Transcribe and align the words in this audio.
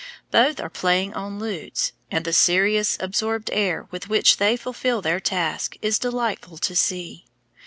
Both 0.31 0.59
are 0.59 0.67
playing 0.67 1.13
on 1.13 1.37
lutes, 1.37 1.91
and 2.09 2.25
the 2.25 2.33
serious, 2.33 2.97
absorbed 2.99 3.51
air 3.53 3.85
with 3.91 4.09
which 4.09 4.37
they 4.37 4.57
fulfil 4.57 4.99
their 4.99 5.19
task 5.19 5.77
is 5.79 5.99
delightful 5.99 6.57
to 6.57 6.75
see. 6.75 7.27